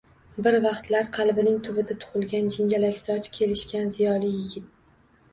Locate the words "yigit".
4.39-4.65